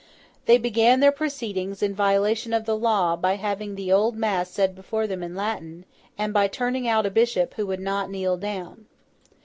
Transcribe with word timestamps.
They 0.47 0.57
began 0.57 0.99
their 0.99 1.11
proceedings, 1.11 1.83
in 1.83 1.93
violation 1.93 2.53
of 2.53 2.65
the 2.65 2.75
law, 2.75 3.15
by 3.15 3.35
having 3.35 3.75
the 3.75 3.91
old 3.91 4.15
mass 4.17 4.49
said 4.49 4.73
before 4.73 5.05
them 5.05 5.21
in 5.21 5.35
Latin, 5.35 5.85
and 6.17 6.33
by 6.33 6.47
turning 6.47 6.87
out 6.87 7.05
a 7.05 7.11
bishop 7.11 7.53
who 7.53 7.67
would 7.67 7.79
not 7.79 8.09
kneel 8.09 8.35
down. 8.37 8.87